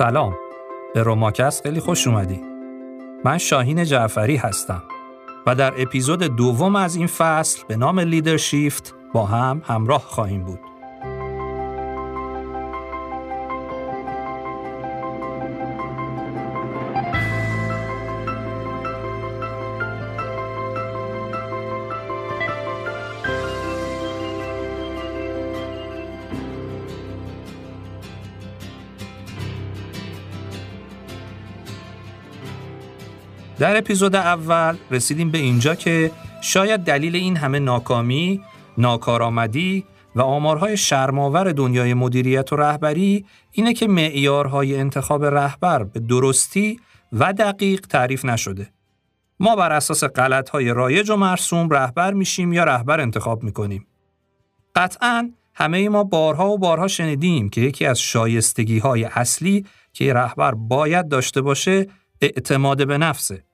[0.00, 0.34] سلام.
[0.94, 2.40] به روماکست خیلی خوش اومدی.
[3.24, 4.82] من شاهین جعفری هستم
[5.46, 10.69] و در اپیزود دوم از این فصل به نام لیدرشیفت با هم همراه خواهیم بود.
[33.60, 36.10] در اپیزود اول رسیدیم به اینجا که
[36.40, 38.40] شاید دلیل این همه ناکامی،
[38.78, 39.84] ناکارآمدی
[40.16, 46.80] و آمارهای شرماور دنیای مدیریت و رهبری اینه که معیارهای انتخاب رهبر به درستی
[47.12, 48.70] و دقیق تعریف نشده.
[49.40, 53.86] ما بر اساس غلطهای رایج و مرسوم رهبر میشیم یا رهبر انتخاب می‌کنیم.
[54.74, 60.54] قطعا همه ما بارها و بارها شنیدیم که یکی از شایستگی های اصلی که رهبر
[60.54, 61.86] باید داشته باشه
[62.20, 63.49] اعتماد به نفسه.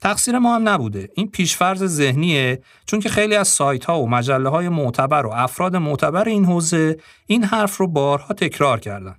[0.00, 4.48] تقصیر ما هم نبوده این پیشفرز ذهنیه چون که خیلی از سایت ها و مجله
[4.48, 9.16] های معتبر و افراد معتبر این حوزه این حرف رو بارها تکرار کردن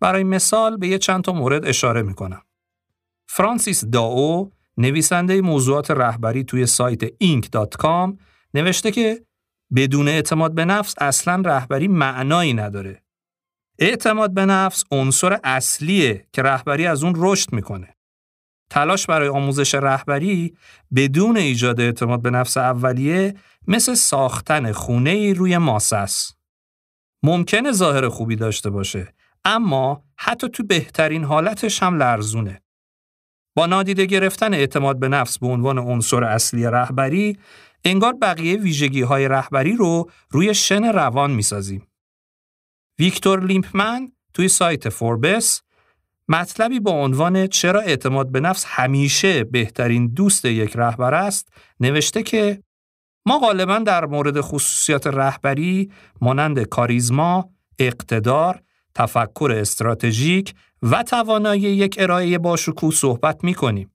[0.00, 2.42] برای مثال به یه چند تا مورد اشاره می‌کنم
[3.28, 8.18] فرانسیس داو نویسنده موضوعات رهبری توی سایت ink.com
[8.54, 9.24] نوشته که
[9.76, 13.02] بدون اعتماد به نفس اصلا رهبری معنایی نداره.
[13.78, 17.97] اعتماد به نفس عنصر اصلیه که رهبری از اون رشد می‌کنه.
[18.70, 20.56] تلاش برای آموزش رهبری
[20.94, 23.34] بدون ایجاد اعتماد به نفس اولیه
[23.66, 26.06] مثل ساختن خونه ای روی ماسه
[27.22, 32.62] ممکنه ظاهر خوبی داشته باشه اما حتی تو بهترین حالتش هم لرزونه.
[33.56, 37.38] با نادیده گرفتن اعتماد به نفس به عنوان عنصر اصلی رهبری
[37.84, 41.88] انگار بقیه ویژگی های رهبری رو روی شن روان می‌سازیم.
[42.98, 45.62] ویکتور لیمپمن توی سایت فوربس
[46.28, 51.48] مطلبی با عنوان چرا اعتماد به نفس همیشه بهترین دوست یک رهبر است
[51.80, 52.62] نوشته که
[53.26, 58.62] ما غالبا در مورد خصوصیات رهبری مانند کاریزما، اقتدار،
[58.94, 63.94] تفکر استراتژیک و توانایی یک ارائه باشکوه صحبت می کنیم.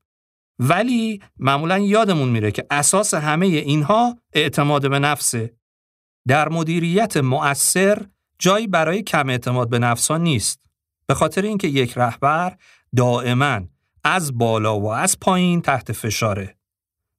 [0.60, 5.54] ولی معمولا یادمون میره که اساس همه اینها اعتماد به نفسه.
[6.28, 8.06] در مدیریت مؤثر
[8.40, 10.63] جایی برای کم اعتماد به نفسان نیست.
[11.06, 12.58] به خاطر اینکه یک رهبر
[12.96, 13.62] دائما
[14.04, 16.58] از بالا و از پایین تحت فشاره.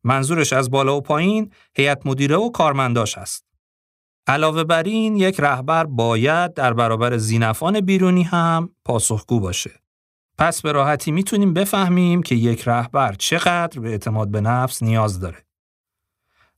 [0.04, 3.44] منظورش از بالا و پایین هیئت مدیره و کارمنداش است.
[4.26, 9.70] علاوه بر این یک رهبر باید در برابر زینفان بیرونی هم پاسخگو باشه.
[10.38, 15.44] پس به راحتی می‌تونیم بفهمیم که یک رهبر چقدر به اعتماد به نفس نیاز داره.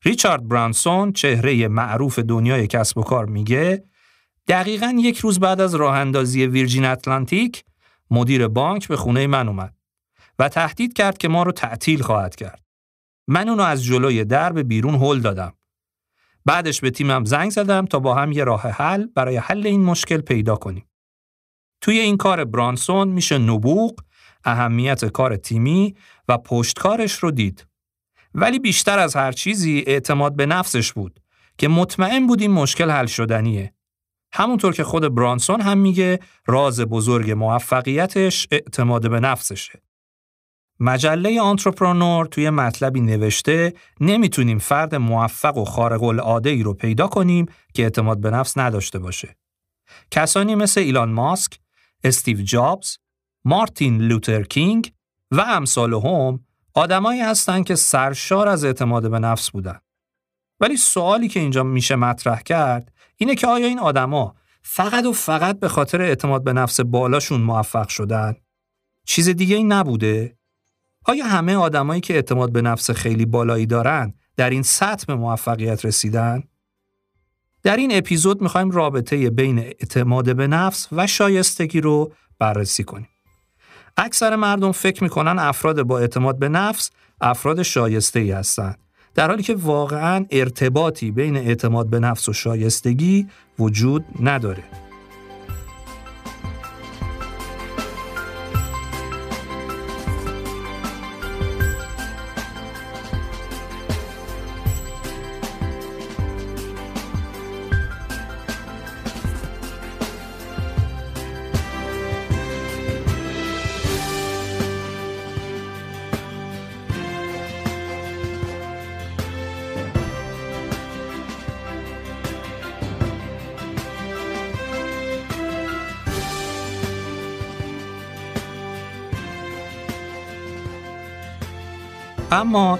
[0.03, 3.84] ریچارد برانسون چهره معروف دنیای کسب و کار میگه
[4.48, 7.64] دقیقا یک روز بعد از راه اندازی ویرجین اتلانتیک
[8.10, 9.74] مدیر بانک به خونه من اومد
[10.38, 12.62] و تهدید کرد که ما رو تعطیل خواهد کرد.
[13.28, 15.52] من اونو از جلوی در بیرون هل دادم.
[16.44, 20.20] بعدش به تیمم زنگ زدم تا با هم یه راه حل برای حل این مشکل
[20.20, 20.88] پیدا کنیم.
[21.80, 24.00] توی این کار برانسون میشه نبوغ،
[24.44, 25.94] اهمیت کار تیمی
[26.28, 27.66] و پشتکارش رو دید.
[28.34, 31.20] ولی بیشتر از هر چیزی اعتماد به نفسش بود
[31.58, 33.75] که مطمئن بود این مشکل حل شدنیه.
[34.36, 39.82] همونطور که خود برانسون هم میگه راز بزرگ موفقیتش اعتماد به نفسشه.
[40.80, 47.47] مجله آنترپرنور توی مطلبی نوشته نمی‌تونیم فرد موفق و خارق العاده ای رو پیدا کنیم
[47.74, 49.36] که اعتماد به نفس نداشته باشه.
[50.10, 51.58] کسانی مثل ایلان ماسک،
[52.04, 52.98] استیو جابز،
[53.44, 54.92] مارتین لوتر کینگ
[55.30, 56.41] و امثال هم
[56.74, 59.78] آدمایی هستند که سرشار از اعتماد به نفس بودن.
[60.60, 65.60] ولی سوالی که اینجا میشه مطرح کرد اینه که آیا این آدما فقط و فقط
[65.60, 68.37] به خاطر اعتماد به نفس بالاشون موفق شدن؟
[69.04, 70.38] چیز دیگه این نبوده؟
[71.04, 75.84] آیا همه آدمایی که اعتماد به نفس خیلی بالایی دارن در این سطح به موفقیت
[75.84, 76.42] رسیدن؟
[77.63, 83.09] در این اپیزود می‌خوایم رابطه بین اعتماد به نفس و شایستگی رو بررسی کنیم.
[83.97, 86.91] اکثر مردم فکر می‌کنن افراد با اعتماد به نفس
[87.21, 88.85] افراد شایسته ای هستند
[89.16, 93.27] در حالی که واقعا ارتباطی بین اعتماد به نفس و شایستگی
[93.59, 94.85] وجود نداره.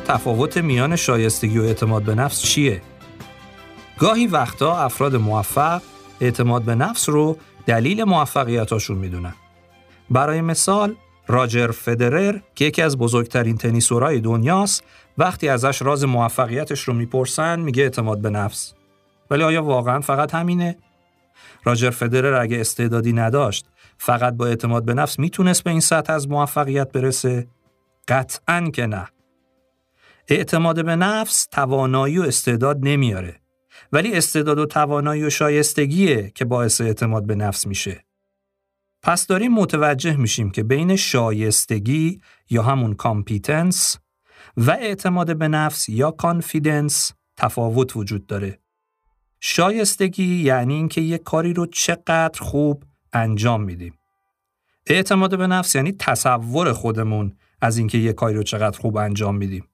[0.09, 2.83] تفاوت میان شایستگی و اعتماد به نفس چیه؟
[3.99, 5.83] گاهی وقتا افراد موفق
[6.21, 7.37] اعتماد به نفس رو
[7.67, 9.35] دلیل موفقیتاشون می‌دونن.
[10.11, 10.95] برای مثال
[11.27, 14.85] راجر فدرر که یکی از بزرگترین تنیسورای دنیاست
[15.19, 18.75] وقتی ازش راز موفقیتش رو می‌پرسن میگه اعتماد به نفس.
[19.31, 20.77] ولی آیا واقعا فقط همینه؟
[21.65, 23.67] راجر فدرر اگه استعدادی نداشت
[23.99, 27.49] فقط با اعتماد به نفس می‌تونست به این سطح از موفقیت برسه؟
[28.09, 29.09] قطعا که نه.
[30.29, 33.41] اعتماد به نفس توانایی و استعداد نمیاره.
[33.93, 38.05] ولی استعداد و توانایی و شایستگیه که باعث اعتماد به نفس میشه.
[39.03, 42.21] پس داریم متوجه میشیم که بین شایستگی
[42.51, 43.99] یا همون competence
[44.57, 48.59] و اعتماد به نفس یا confidence تفاوت وجود داره.
[49.41, 53.99] شایستگی یعنی اینکه یک کاری رو چقدر خوب انجام میدیم.
[54.87, 59.65] اعتماد به نفس یعنی تصور خودمون از اینکه یک کاری رو چقدر خوب انجام میدیم.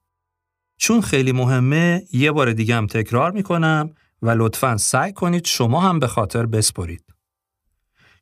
[0.82, 3.90] چون خیلی مهمه یه بار دیگه هم تکرار می‌کنم
[4.22, 7.04] و لطفا سعی کنید شما هم به خاطر بسپرید.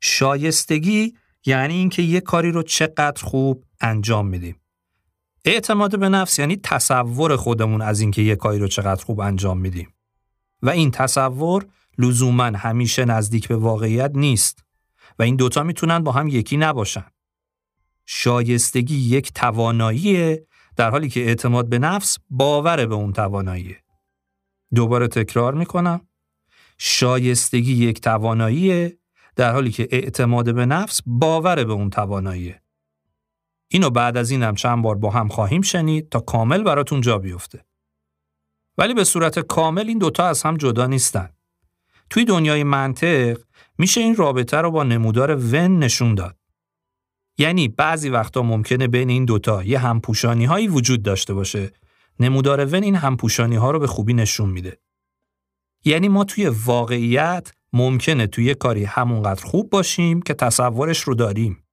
[0.01, 1.13] شایستگی
[1.45, 4.61] یعنی اینکه یه کاری رو چقدر خوب انجام میدیم.
[5.45, 9.93] اعتماد به نفس یعنی تصور خودمون از اینکه یه کاری رو چقدر خوب انجام میدیم.
[10.61, 11.65] و این تصور
[11.97, 14.63] لزوما همیشه نزدیک به واقعیت نیست
[15.19, 17.05] و این دوتا می‌تونن با هم یکی نباشن.
[18.05, 20.47] شایستگی یک تواناییه
[20.81, 23.83] در حالی که اعتماد به نفس باور به اون تواناییه.
[24.75, 26.07] دوباره تکرار می‌کنم.
[26.77, 28.97] شایستگی یک تواناییه
[29.35, 32.61] در حالی که اعتماد به نفس باور به اون تواناییه.
[33.67, 37.65] اینو بعد از اینم چند بار با هم خواهیم شنید تا کامل براتون جا بیفته.
[38.77, 41.29] ولی به صورت کامل این دوتا از هم جدا نیستن.
[42.09, 43.37] توی دنیای منطق
[43.77, 46.40] میشه این رابطه رو با نمودار ون نشون داد.
[47.37, 51.71] یعنی بعضی وقتا ممکنه بین این دوتا یه همپوشانی هایی وجود داشته باشه.
[52.19, 54.79] نمودار ون این همپوشانی ها رو به خوبی نشون میده.
[55.85, 61.63] یعنی ما توی واقعیت ممکنه توی کاری همونقدر خوب باشیم که تصورش رو داریم.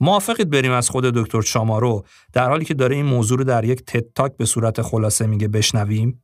[0.00, 3.84] موافقید بریم از خود دکتر چامارو در حالی که داره این موضوع رو در یک
[3.86, 6.22] تد تاک به صورت خلاصه میگه بشنویم؟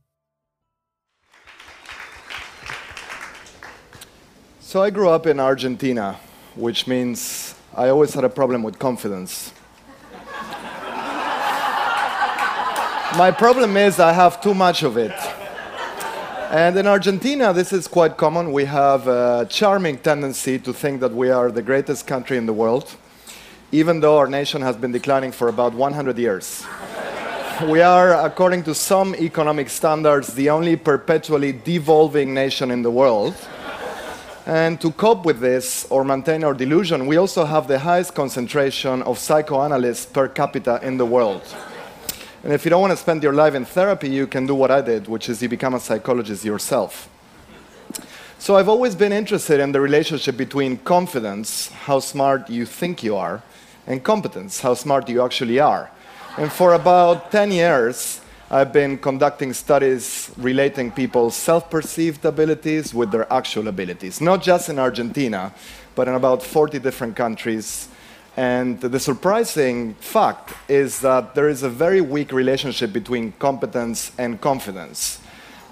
[4.71, 6.17] So I grew up in Argentina,
[6.57, 7.48] which means
[7.79, 9.53] I always had a problem with confidence.
[13.17, 15.15] My problem is I have too much of it.
[16.51, 18.51] And in Argentina, this is quite common.
[18.51, 22.53] We have a charming tendency to think that we are the greatest country in the
[22.53, 22.97] world.
[23.71, 26.65] even though our nation has been declining for about 100 years.
[27.69, 33.35] we are, according to some economic standards, the only perpetually devolving nation in the world.
[34.49, 39.03] And to cope with this or maintain our delusion, we also have the highest concentration
[39.03, 41.43] of psychoanalysts per capita in the world.
[42.43, 44.71] And if you don't want to spend your life in therapy, you can do what
[44.71, 47.11] I did, which is you become a psychologist yourself.
[48.39, 53.17] So I've always been interested in the relationship between confidence, how smart you think you
[53.17, 53.43] are,
[53.87, 55.91] and competence, how smart you actually are.
[56.39, 63.11] And for about 10 years, I've been conducting studies relating people's self perceived abilities with
[63.11, 65.53] their actual abilities, not just in Argentina,
[65.95, 67.89] but in about 40 different countries.
[68.39, 74.41] And the surprising fact is that there is a very weak relationship between competence and
[74.41, 75.21] confidence.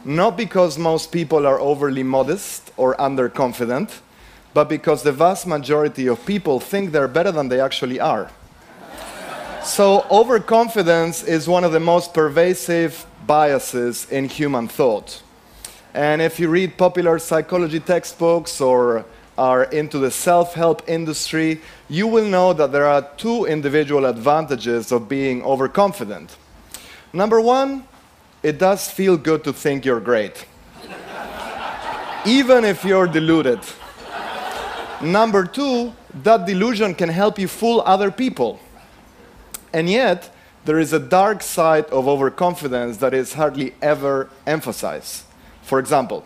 [0.04, 4.00] Not because most people are overly modest or underconfident,
[4.52, 8.30] but because the vast majority of people think they're better than they actually are.
[9.66, 15.20] So, overconfidence is one of the most pervasive biases in human thought.
[15.92, 19.04] And if you read popular psychology textbooks or
[19.36, 24.92] are into the self help industry, you will know that there are two individual advantages
[24.92, 26.36] of being overconfident.
[27.12, 27.88] Number one,
[28.44, 30.46] it does feel good to think you're great,
[32.24, 33.58] even if you're deluded.
[35.02, 35.92] Number two,
[36.22, 38.60] that delusion can help you fool other people.
[39.76, 40.30] And yet,
[40.64, 45.24] there is a dark side of overconfidence that is hardly ever emphasized.
[45.60, 46.24] For example,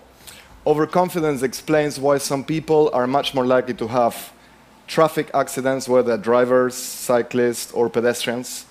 [0.64, 4.33] overconfidence explains why some people are much more likely to have
[4.87, 8.66] traffic accidents, whether drivers, cyclists, or pedestrians,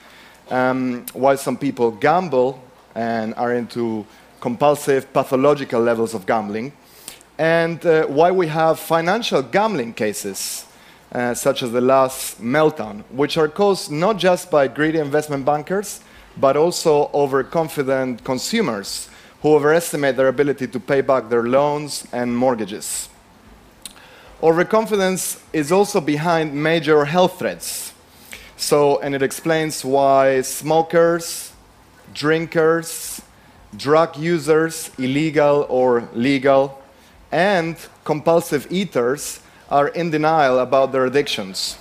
[0.50, 2.64] um, why some people gamble
[2.96, 4.06] and are into
[4.40, 6.72] compulsive, pathological levels of gambling,
[7.38, 10.66] and uh, why we have financial gambling cases,
[11.12, 16.02] uh, such as the last meltdown, which are caused not just by greedy investment bankers,
[16.38, 19.10] but also overconfident consumers
[19.42, 23.10] who overestimate their ability to pay back their loans and mortgages.
[24.42, 27.94] Overconfidence is also behind major health threats.
[28.56, 31.54] So, and it explains why smokers,
[32.14, 33.22] drinkers,
[33.76, 36.82] drug users, illegal or legal,
[37.32, 41.78] and compulsive eaters are in denial about their addictions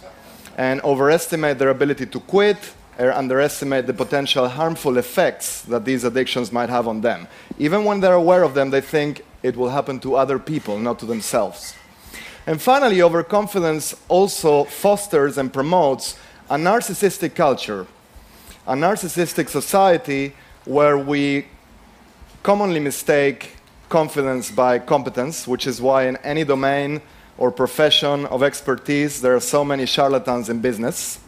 [0.57, 2.57] and overestimate their ability to quit
[2.99, 7.29] or underestimate the potential harmful effects that these addictions might have on them.
[7.59, 10.99] Even when they're aware of them, they think it will happen to other people, not
[10.99, 11.75] to themselves.
[12.47, 16.19] And finally, overconfidence also fosters and promotes
[16.51, 17.87] a narcissistic culture,
[18.67, 21.47] a narcissistic society where we
[22.43, 23.57] commonly mistake
[23.89, 27.01] confidence by competence, which is why in any domain
[27.39, 31.21] or profession of expertise there are so many charlatans in business.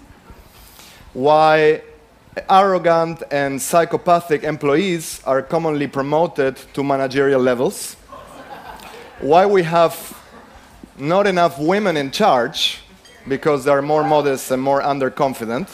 [1.13, 1.83] Why
[2.49, 7.95] arrogant and psychopathic employees are commonly promoted to managerial levels.
[9.21, 10.17] Why we have
[10.97, 12.79] not enough women in charge
[13.27, 15.69] because they're more modest and more underconfident.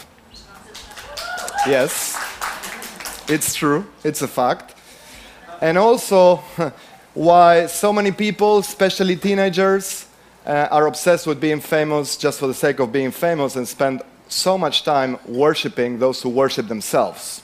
[1.67, 2.17] Yes,
[3.29, 4.75] it's true, it's a fact.
[5.61, 6.37] And also,
[7.15, 10.06] why so many people, especially teenagers,
[10.47, 14.03] uh, are obsessed with being famous just for the sake of being famous and spend
[14.29, 17.43] so much time worshiping those who worship themselves.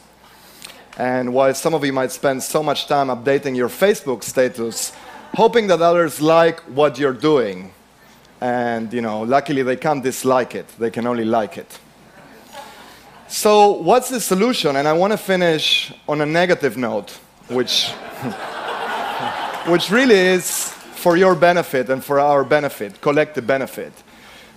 [0.98, 4.92] And while some of you might spend so much time updating your Facebook status,
[5.34, 7.72] hoping that others like what you're doing.
[8.40, 11.78] And, you know, luckily they can't dislike it, they can only like it.
[13.28, 14.76] So, what's the solution?
[14.76, 17.10] And I want to finish on a negative note,
[17.48, 17.88] which,
[19.66, 23.92] which really is for your benefit and for our benefit, collective benefit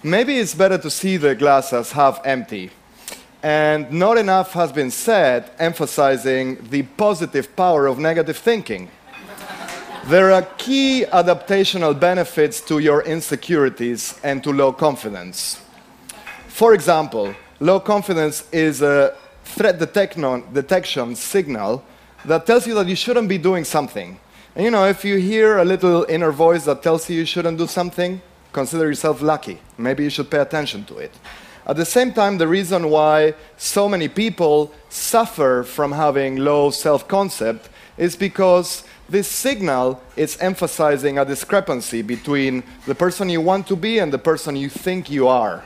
[0.06, 2.70] maybe it's better to see the glass as half empty.
[3.42, 8.90] And not enough has been said emphasizing the positive power of negative thinking.
[10.06, 15.62] there are key adaptational benefits to your insecurities and to low confidence.
[16.48, 21.84] For example, low confidence is a threat detection signal
[22.26, 24.20] that tells you that you shouldn't be doing something.
[24.56, 27.58] And you know, if you hear a little inner voice that tells you you shouldn't
[27.58, 28.22] do something,
[28.54, 29.60] consider yourself lucky.
[29.78, 31.12] Maybe you should pay attention to it.
[31.68, 37.06] At the same time, the reason why so many people suffer from having low self
[37.06, 43.76] concept is because this signal is emphasizing a discrepancy between the person you want to
[43.76, 45.66] be and the person you think you are.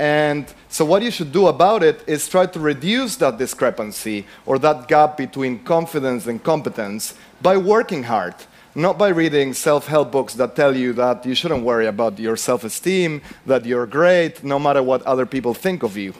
[0.00, 4.58] And so, what you should do about it is try to reduce that discrepancy or
[4.58, 8.34] that gap between confidence and competence by working hard
[8.74, 12.36] not by reading self help books that tell you that you shouldn't worry about your
[12.36, 16.14] self esteem, that you're great, no matter what other people think of you.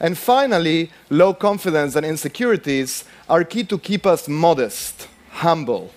[0.00, 5.92] And finally, low confidence and insecurities are key to keep us modest, humble.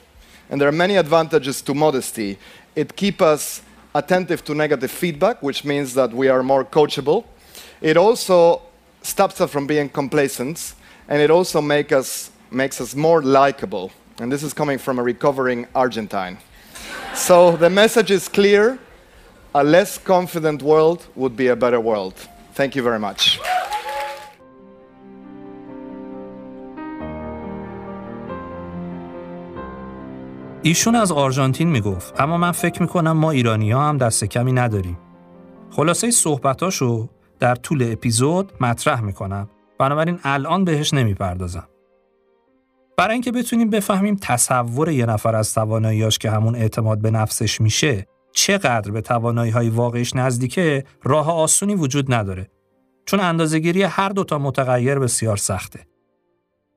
[0.50, 2.38] And there are many advantages to modesty.
[2.76, 3.62] It keeps us
[3.96, 7.26] attentive to negative feedback, which means that we are more coachable.
[7.82, 8.62] It also
[9.02, 10.74] stops us from being complacent,
[11.08, 15.04] and it also make us, makes us more likable and this is coming from a
[15.04, 16.38] recovering Argentine.
[17.28, 18.80] So the message is clear
[19.54, 22.16] a less confident world would be a better world.
[22.60, 23.40] Thank you very much.
[30.62, 34.98] ایشون از آرژانتین می‌گفت اما من فکر می‌کنم ما ایرانی ها هم دست کمی نداریم.
[35.72, 37.10] خلاصه صحبتاشو
[37.40, 41.69] در طول اپیزود مطرح می‌کنم بنابراین الان بهش نمی‌پردازم.
[43.00, 48.08] برای اینکه بتونیم بفهمیم تصور یه نفر از تواناییاش که همون اعتماد به نفسش میشه
[48.32, 52.50] چقدر به توانایی های واقعیش نزدیکه راه آسونی وجود نداره.
[53.06, 55.88] چون اندازهگیری هر دوتا متغیر بسیار سخته.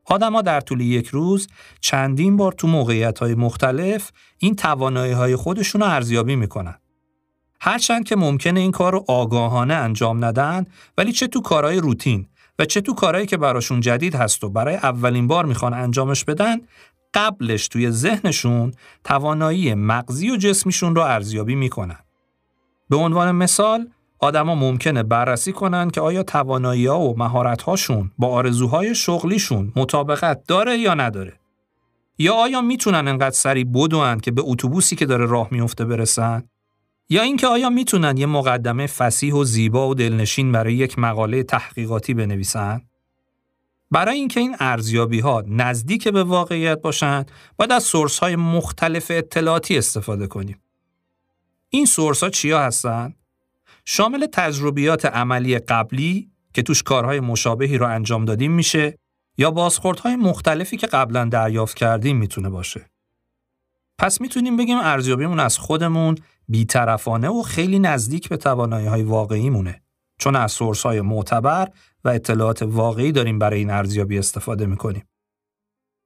[0.05, 1.49] آدما در طول یک روز
[1.81, 6.79] چندین بار تو موقعیت های مختلف این توانایی های خودشون رو ارزیابی می‌کنن.
[7.61, 10.67] هرچند که ممکنه این کار رو آگاهانه انجام ندن
[10.99, 12.27] ولی چه تو کارهای روتین
[12.59, 16.57] و چه تو کارهایی که براشون جدید هست و برای اولین بار می‌خوان انجامش بدن
[17.15, 18.73] قبلش توی ذهنشون
[19.05, 21.99] توانایی مغزی و جسمیشون رو ارزیابی می‌کنن.
[22.91, 28.29] به عنوان مثال آدما ممکنه بررسی کنن که آیا توانایی ها و مهارت هاشون با
[28.29, 31.33] آرزوهای شغلیشون مطابقت داره یا نداره.
[32.19, 36.43] یا آیا می‌تونن انقدر سریع بدوند که به اتوبوسی که داره راه میفته برسن
[37.09, 42.15] یا اینکه آیا می‌تونن یه مقدمه فسیح و زیبا و دلنشین برای یک مقاله تحقیقاتی
[42.15, 42.83] بنویسن؟
[43.91, 49.79] برای اینکه این ارزیابی ها نزدیک به واقعیت باشند، باید از سورس های مختلف اطلاعاتی
[49.79, 50.63] استفاده کنیم.
[51.69, 53.15] این سورس ها چیا هستن؟
[53.85, 58.99] شامل تجربیات عملی قبلی که توش کارهای مشابهی رو انجام دادیم میشه
[59.39, 62.91] یا بازخوردهای مختلفی که قبلا دریافت کردیم می‌تونه باشه.
[63.99, 66.15] پس می‌تونیم بگیم ارزیابیمون از خودمون
[66.53, 69.83] بیطرفانه و خیلی نزدیک به توانایی های واقعی مونه.
[70.19, 71.69] چون از سورس های معتبر
[72.05, 75.05] و اطلاعات واقعی داریم برای این ارزیابی استفاده می‌کنیم.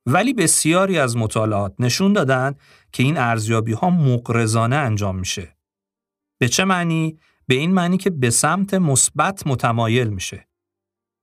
[0.06, 2.54] ولی بسیاری از مطالعات نشون دادن
[2.92, 5.56] که این ارزیابی ها مقرزانه انجام میشه.
[6.40, 10.48] به چه معنی؟ به این معنی که به سمت مثبت متمایل میشه.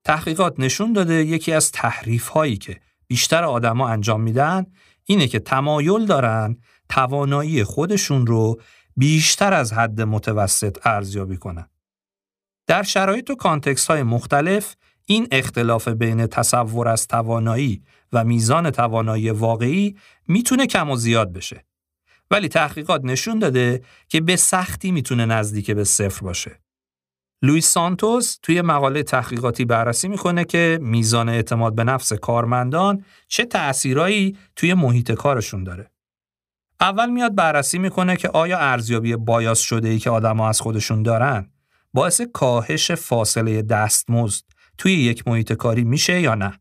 [0.04, 4.66] تحقیقات نشون داده یکی از تحریف هایی که بیشتر آدما انجام میدن
[5.04, 6.56] اینه که تمایل دارن
[6.88, 8.60] توانایی خودشون رو
[8.96, 11.68] بیشتر از حد متوسط ارزیابی کنن.
[12.66, 17.82] در شرایط و کانتکست های مختلف این اختلاف بین تصور از توانایی
[18.12, 19.96] و میزان توانایی واقعی
[20.28, 21.64] می‌تونه کم و زیاد بشه.
[22.30, 26.60] ولی تحقیقات نشون داده که به سختی می‌تونه نزدیک به صفر باشه.
[27.42, 34.38] لویس سانتوس توی مقاله تحقیقاتی بررسی می‌کنه که میزان اعتماد به نفس کارمندان چه تأثیرایی
[34.56, 35.90] توی محیط کارشون داره.
[36.84, 41.50] اول میاد بررسی می‌کنه که آیا ارزیابی بایاس شده ای که آدما از خودشون دارن
[41.92, 44.44] باعث کاهش فاصله دستمزد
[44.78, 46.60] توی یک محیط کاری میشه یا نه.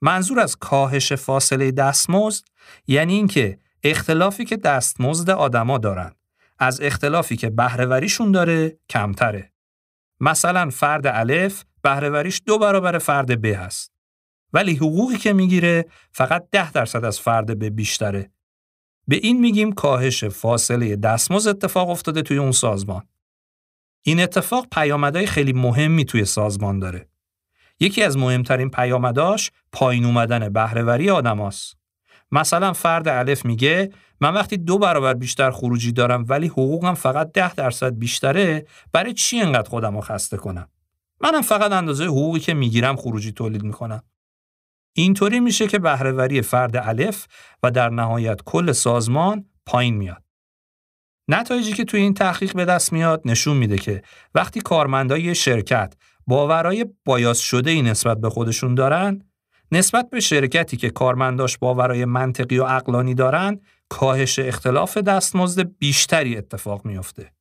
[0.00, 2.44] منظور از کاهش فاصله دستمزد
[2.86, 6.12] یعنی اینکه اختلافی که دستمزد آدما دارن
[6.58, 9.52] از اختلافی که بهرهوریشون داره کمتره.
[10.20, 13.92] مثلا فرد الف بهرهوریش دو برابر فرد ب هست.
[14.52, 18.30] ولی حقوقی که می‌گیره فقط ده درصد از فرد ب بیشتره.
[19.08, 23.02] به این میگیم کاهش فاصله دستمزد اتفاق افتاده توی اون سازمان.
[24.02, 27.08] این اتفاق پیامدهای خیلی مهمی توی سازمان داره.
[27.80, 31.76] یکی از مهمترین پیامداش پایین اومدن بهرهوری آدماست.
[32.32, 37.54] مثلا فرد الف میگه من وقتی دو برابر بیشتر خروجی دارم ولی حقوقم فقط ده
[37.54, 40.68] درصد بیشتره برای چی انقدر خودم رو خسته کنم
[41.20, 44.02] منم فقط اندازه حقوقی که می‌گیرم خروجی تولید می‌کنم
[44.92, 47.26] اینطوری میشه که بهرهوری فرد الف
[47.62, 50.22] و در نهایت کل سازمان پایین میاد
[51.28, 54.02] نتایجی که توی این تحقیق به دست میاد نشون میده که
[54.34, 55.94] وقتی کارمندای شرکت
[56.26, 59.22] باورای بایاس شده ای نسبت به خودشون دارن
[59.72, 66.84] نسبت به شرکتی که کارمنداش باورای منطقی و عقلانی دارن کاهش اختلاف دستمزد بیشتری اتفاق
[66.84, 67.32] میافته.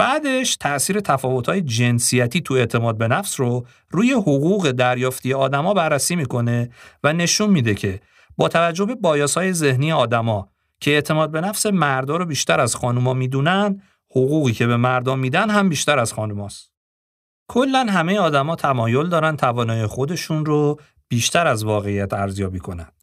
[0.00, 6.70] بعدش تأثیر تفاوت‌های جنسیتی تو اعتماد به نفس رو روی حقوق دریافتی آدما بررسی می‌کنه
[7.04, 8.00] و نشون میده که
[8.36, 10.48] با توجه به بایاس‌های ذهنی آدما
[10.80, 15.50] که اعتماد به نفس مردا رو بیشتر از خانوما می‌دونن، حقوقی که به مردان میدن
[15.50, 16.72] هم بیشتر از خانوماست.
[17.48, 22.99] کلا همه آدما تمایل دارن توانایی خودشون رو بیشتر از واقعیت ارزیابی کنند.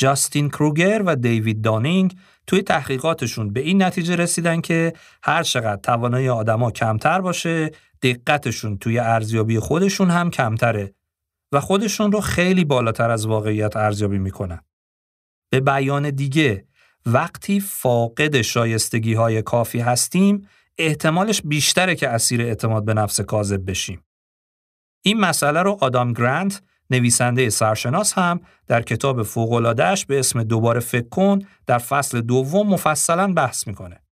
[0.00, 6.28] جاستین کروگر و دیوید دانینگ توی تحقیقاتشون به این نتیجه رسیدن که هر چقدر توانایی
[6.28, 7.70] آدما کمتر باشه،
[8.02, 10.94] دقتشون توی ارزیابی خودشون هم کمتره
[11.52, 14.60] و خودشون رو خیلی بالاتر از واقعیت ارزیابی می‌کنن.
[15.50, 16.64] به بیان دیگه،
[17.06, 24.04] وقتی فاقد شایستگی های کافی هستیم، احتمالش بیشتره که اسیر اعتماد به نفس کاذب بشیم.
[25.02, 31.08] این مسئله رو آدام گرانت نویسنده سرشناس هم در کتاب فوق‌العاده‌اش به اسم دوباره فکر
[31.08, 34.02] کن در فصل دوم مفصلا بحث می‌کنه.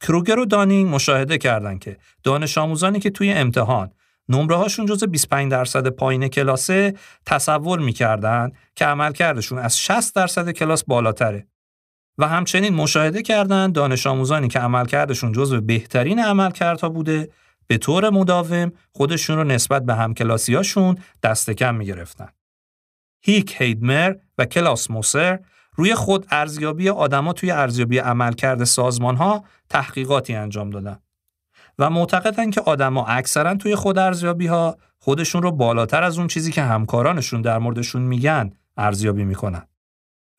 [0.00, 3.90] کروگر و دانینگ مشاهده کردند که دانش آموزانی که توی امتحان
[4.28, 6.94] نمره هاشون جز 25 درصد پایین کلاسه
[7.26, 11.46] تصور می‌کردن که عملکردشون از 60 درصد کلاس بالاتره.
[12.18, 17.28] و همچنین مشاهده کردند دانش آموزانی که عملکردشون جزو بهترین عملکردها بوده
[17.68, 22.28] به طور مداوم خودشون رو نسبت به همکلاسیاشون دست کم می گرفتن.
[23.20, 25.38] هیک هیدمر و کلاس موسر
[25.74, 30.98] روی خود ارزیابی آدما توی ارزیابی عملکرد سازمان ها تحقیقاتی انجام دادن
[31.78, 36.52] و معتقدن که آدما اکثرا توی خود ارزیابی ها خودشون رو بالاتر از اون چیزی
[36.52, 39.66] که همکارانشون در موردشون میگن ارزیابی می‌کنن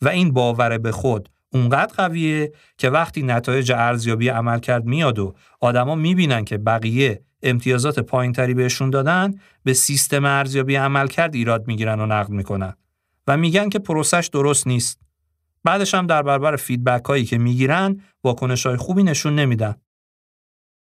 [0.01, 5.35] و این باور به خود اونقدر قویه که وقتی نتایج ارزیابی عمل کرد میاد و
[5.59, 9.33] آدما می‌بینن که بقیه امتیازات پایینتری بهشون دادن
[9.63, 12.73] به سیستم ارزیابی عمل کرد ایراد می‌گیرن و نقد می‌کنن
[13.27, 14.99] و میگن که پروسش درست نیست
[15.63, 19.75] بعدش هم در برابر فیدبک هایی که می‌گیرن واکنش های خوبی نشون نمیدن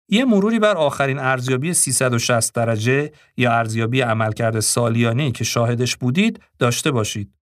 [0.10, 6.92] یه مروری بر آخرین ارزیابی 360 درجه یا ارزیابی عملکرد سالیانه که شاهدش بودید داشته
[6.92, 7.34] باشید.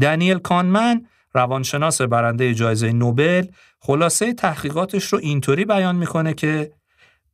[0.00, 3.46] دانیل کانمن روانشناس برنده جایزه نوبل
[3.80, 6.72] خلاصه تحقیقاتش رو اینطوری بیان می‌کنه که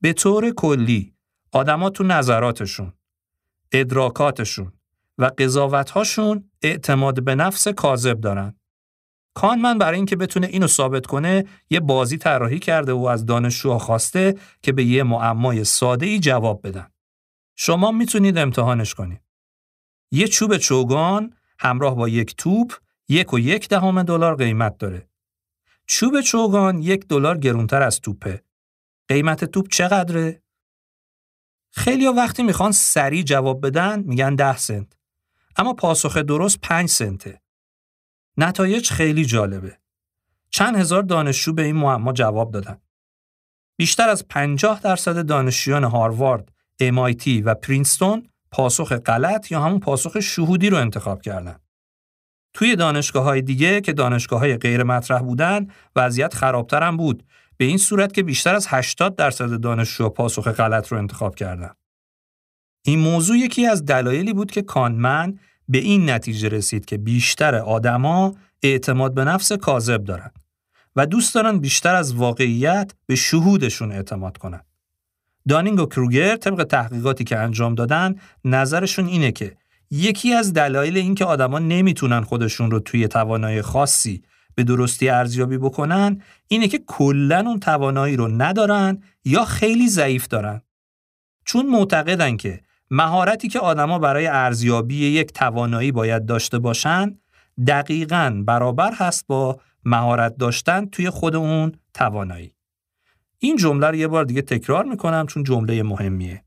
[0.01, 1.15] به طور کلی
[1.53, 2.93] آدما تو نظراتشون،
[3.73, 4.73] ادراکاتشون
[5.19, 8.55] و قضاوتهاشون اعتماد به نفس کاذب دارن.
[9.35, 14.35] کانمن برای اینکه بتونه اینو ثابت کنه یه بازی طراحی کرده و از دانشجوها خواسته
[14.63, 16.87] که به یه معمای ساده ای جواب بدن.
[17.57, 19.21] شما می‌تونید امتحانش کنید.
[20.11, 22.73] یه چوب چوگان همراه با یک توپ
[23.09, 25.09] یک و یک دهم دلار قیمت داره.
[25.87, 28.43] چوب چوگان یک دلار گرونتر از توپه.
[29.09, 30.43] قیمت توپ چقدره؟
[31.71, 34.97] خیلی وقتی می‌خوان سریع جواب بدن میگن ده سنت.
[35.57, 37.41] اما پاسخ درست پنج سنته.
[38.37, 39.79] نتایج خیلی جالبه.
[40.51, 42.81] چند هزار دانشجو به این معما جواب دادن.
[43.77, 50.71] بیشتر از 50 درصد دانشجویان هاروارد، MIT و پرینستون پاسخ غلط یا همون پاسخ شهودی
[50.71, 51.59] رو انتخاب کردن.
[52.55, 57.23] توی دانشگاه های دیگه که دانشگاه های غیر مطرح بودن وضعیت خرابتر هم بود
[57.57, 61.71] به این صورت که بیشتر از 80 درصد دانشجو پاسخ غلط رو انتخاب کردن.
[62.85, 65.39] این موضوع یکی از دلایلی بود که کانمن
[65.69, 70.31] به این نتیجه رسید که بیشتر آدما اعتماد به نفس کاذب دارن
[70.97, 74.61] و دوست دارن بیشتر از واقعیت به شهودشون اعتماد کنن.
[75.49, 79.57] دانینگ و کروگر طبق تحقیقاتی که انجام دادن نظرشون اینه که
[79.95, 84.23] یکی از دلایل اینکه آدما نمی‌تونن خودشون رو توی توانایی خاصی
[84.55, 90.63] به درستی ارزیابی بکنن اینه که کلا اون توانایی رو ندارن یا خیلی ضعیف دارن.
[91.45, 97.19] چون معتقدن که مهارتی که آدما برای ارزیابی یک توانایی باید داشته باشن
[97.67, 102.55] دقیقا برابر هست با مهارت داشتن توی خود اون توانایی.
[103.39, 106.45] این جمله رو یه بار دیگه تکرار می‌کنم چون جمله مهمیه.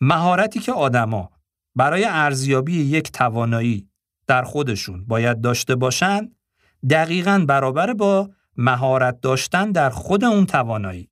[0.00, 1.35] مهارتی که آدما
[1.76, 3.88] برای ارزیابی یک توانایی
[4.26, 6.28] در خودشون باید داشته باشن
[6.90, 11.10] دقیقا برابر با مهارت داشتن در خود اون توانایی.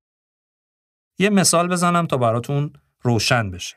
[1.19, 3.77] یه مثال بزنم تا براتون روشن بشه.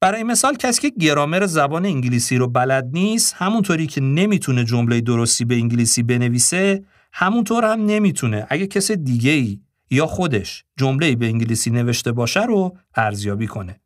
[0.00, 5.44] برای مثال کسی که گرامر زبان انگلیسی رو بلد نیست همونطوری که نمی‌تونه جمله درستی
[5.44, 11.70] به انگلیسی بنویسه همونطور هم نمی‌تونه اگه کس دیگه ای یا خودش جمله به انگلیسی
[11.70, 13.80] نوشته باشه رو ارزیابی کنه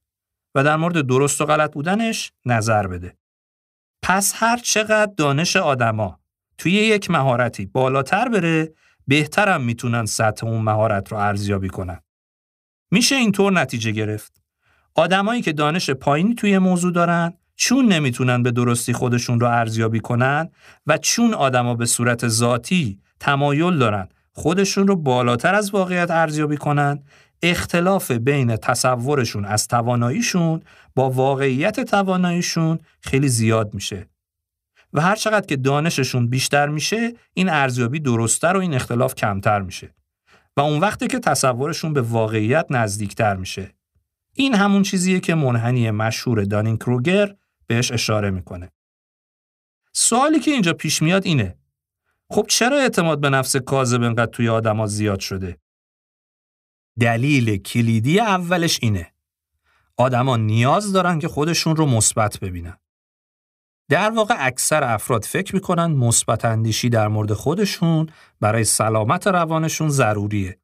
[0.55, 3.17] و در مورد درست و غلط بودنش نظر بده.
[4.03, 6.21] پس هر چقدر دانش آدما
[6.59, 8.73] توی یک مهارتی بالاتر بره
[9.07, 12.01] بهترم می‌تونن سطح اون مهارت رو ارزیابی کنن.
[12.91, 14.43] میشه اینطور نتیجه گرفت.
[14.95, 20.51] آدمایی که دانش پایینی توی موضوع دارن چون نمی‌تونن به درستی خودشون رو ارزیابی کنن
[20.87, 27.03] و چون آدما به صورت ذاتی تمایل دارن خودشون رو بالاتر از واقعیت ارزیابی کنن
[27.43, 30.63] اختلاف بین تصورشون از تواناییشون
[30.95, 34.09] با واقعیت تواناییشون خیلی زیاد میشه
[34.93, 39.95] و هر چقدر که دانششون بیشتر میشه این ارزیابی درستتر و این اختلاف کمتر میشه
[40.57, 43.75] و اون وقتی که تصورشون به واقعیت نزدیکتر میشه
[44.35, 47.35] این همون چیزیه که منحنی مشهور دانین کروگر
[47.67, 48.73] بهش اشاره می‌کنه.
[49.93, 51.57] سوالی که اینجا پیش میاد اینه.
[52.31, 55.59] خب چرا اعتماد به نفس کاذب انقدر توی آدما زیاد شده؟
[57.01, 59.13] دلیل کلیدی اولش اینه.
[59.97, 62.77] آدما نیاز دارن که خودشون رو مثبت ببینن.
[63.89, 68.07] در واقع اکثر افراد فکر می‌کنن مثبت اندیشی در مورد خودشون
[68.41, 70.59] برای سلامت روانشون ضروریه.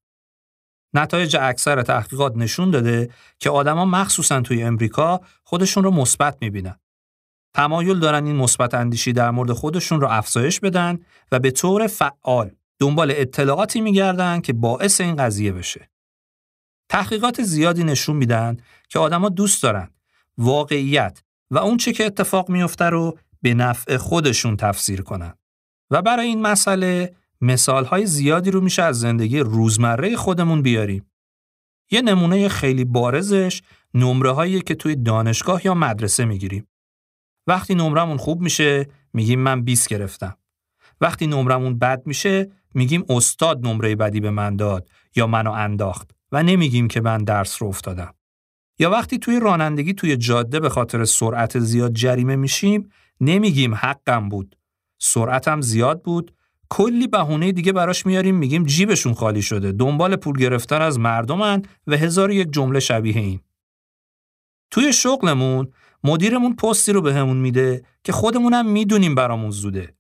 [0.95, 6.79] نتایج اکثر تحقیقات نشون داده که آدما مخصوصا توی امریکا خودشون رو مثبت می‌بینن.
[7.55, 10.99] تمایل دارن این مثبت اندیشی در مورد خودشون رو افزایش بدن
[11.33, 15.91] و به طور فعال دنبال اطلاعاتی میگردن که باعث این قضیه بشه.
[16.89, 18.57] تحقیقات زیادی نشون میدن
[18.89, 19.91] که آدما دوست دارن
[20.39, 25.35] واقعیت و اون چه که اتفاق میفته رو به نفع خودشون تفسیر کنن.
[25.91, 31.11] و برای این مسئله مثالهای زیادی رو میشه از زندگی روزمره خودمون بیاریم.
[31.91, 33.63] یه نمونه خیلی بارزش
[33.95, 36.69] نمره هایی که توی دانشگاه یا مدرسه می‌گیریم.
[37.47, 40.37] وقتی نمرمون خوب میشه میگیم من 20 گرفتم.
[41.01, 46.43] وقتی نمرمون بد میشه میگیم استاد نمره بدی به من داد یا منو انداخت و
[46.43, 48.15] نمیگیم که من درس رو افتادم.
[48.79, 54.57] یا وقتی توی رانندگی توی جاده به خاطر سرعت زیاد جریمه میشیم نمیگیم حقم بود.
[54.99, 56.35] سرعتم زیاد بود.
[56.69, 59.73] کلی بهونه دیگه براش میاریم میگیم جیبشون خالی شده.
[59.73, 63.41] دنبال پول گرفتن از مردمن و هزار یک جمله شبیه این.
[64.71, 65.73] توی شغلمون
[66.05, 69.95] مدیرمون پستی رو بهمون میده که خودمونم می‌دونیم برامون زوده.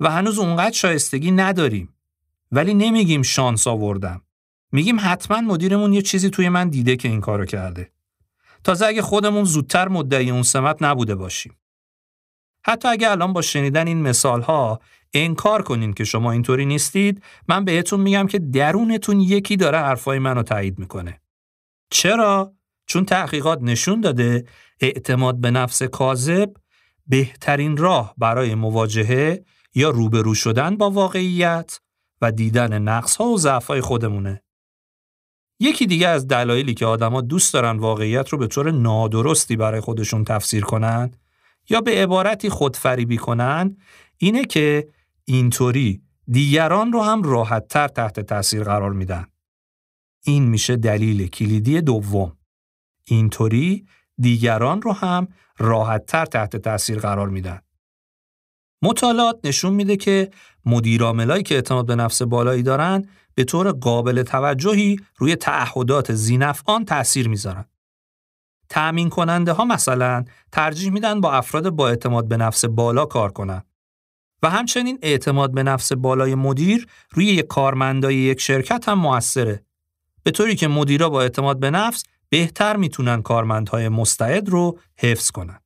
[0.00, 1.94] و هنوز اونقدر شایستگی نداریم.
[2.52, 4.22] ولی نمیگیم شانس آوردم.
[4.72, 7.92] میگیم حتما مدیرمون یه چیزی توی من دیده که این کارو کرده.
[8.64, 11.56] تازه اگه خودمون زودتر مدعی اون سمت نبوده باشیم.
[12.66, 14.80] حتی اگه الان با شنیدن این مثال ها
[15.14, 20.42] انکار کنین که شما اینطوری نیستید من بهتون میگم که درونتون یکی داره حرفای منو
[20.42, 21.20] تایید می‌کنه.
[21.90, 22.52] چرا؟
[22.86, 24.44] چون تحقیقات نشون داده
[24.80, 26.50] اعتماد به نفس کاذب
[27.06, 31.80] بهترین راه برای مواجهه یا روبرو شدن با واقعیت
[32.20, 34.42] و دیدن نقص ها و ضعف خودمونه.
[35.62, 40.24] یکی دیگه از دلایلی که آدما دوست دارن واقعیت رو به طور نادرستی برای خودشون
[40.24, 41.10] تفسیر کنن
[41.68, 43.76] یا به عبارتی خودفریبی کنن
[44.16, 44.88] اینه که
[45.24, 49.26] اینطوری دیگران رو هم راحتتر تحت تاثیر قرار میدن.
[50.24, 52.36] این میشه دلیل کلیدی دوم.
[53.04, 53.86] اینطوری
[54.18, 57.60] دیگران رو هم راحتتر تحت تاثیر قرار میدن.
[58.82, 60.30] مطالعات نشون میده که
[60.66, 67.28] مدیرعاملایی که اعتماد به نفس بالایی دارن به طور قابل توجهی روی تعهدات زینفعان تأثیر
[67.28, 67.64] می‌ذارن.
[68.68, 73.62] تأمین کننده ها مثلا ترجیح میدن با افراد با اعتماد به نفس بالا کار کنن.
[74.42, 79.64] و همچنین اعتماد به نفس بالای مدیر روی یک کارمندای یک شرکت هم موثره.
[80.22, 85.60] به طوری که مدیرا با اعتماد به نفس بهتر می‌تونن کارمندهای مستعد رو حفظ کنن.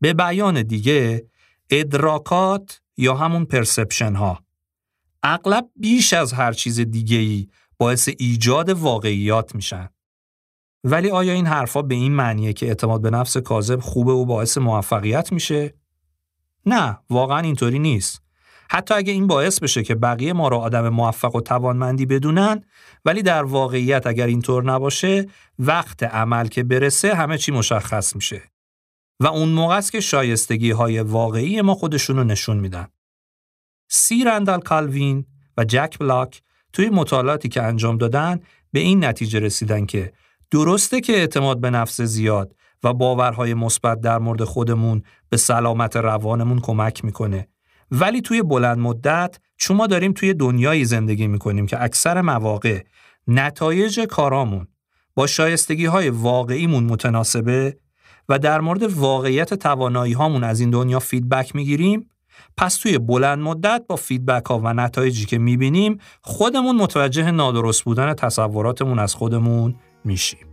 [0.00, 1.26] به بیان دیگه
[1.70, 4.40] ادراکات یا همون پرسپشن ها
[5.22, 9.88] اغلب بیش از هر چیز دیگه ای باعث ایجاد واقعیات میشن.
[10.84, 14.58] ولی آیا این حرفا به این معنیه که اعتماد به نفس کاذب خوبه و باعث
[14.58, 15.74] موفقیت میشه؟
[16.66, 18.22] نه، واقعا اینطوری نیست.
[18.70, 22.64] حتی اگه این باعث بشه که بقیه ما رو آدم موفق و توانمندی بدونن
[23.04, 25.26] ولی در واقعیت اگر اینطور نباشه
[25.58, 28.42] وقت عمل که برسه همه چی مشخص میشه
[29.20, 32.88] و اون موقع است که شایستگی های واقعی ما خودشون رو نشون میدن.
[33.92, 35.24] سی رندال کالوین
[35.56, 38.40] و جک بلاک توی مطالعاتی که انجام دادن
[38.72, 40.12] به این نتیجه رسیدن که
[40.50, 46.60] درسته که اعتماد به نفس زیاد و باورهای مثبت در مورد خودمون به سلامت روانمون
[46.60, 47.48] کمک می‌کنه.
[47.90, 52.82] ولی توی بلند مدت چون ما داریم توی دنیایی زندگی می‌کنیم که اکثر مواقع
[53.28, 54.66] نتایج کارامون
[55.14, 57.76] با شایستگی های واقعیمون متناسبه
[58.28, 62.10] و در مورد واقعیت توانایی هامون از این دنیا feedback می‌گیریم
[62.56, 68.14] پس توی بلند مدت با feedback ها و نتایجی که می‌بینیم خودمون متوجه نادرست بودن
[68.14, 69.74] تصوراتمون از خودمون
[70.04, 70.49] میشیم.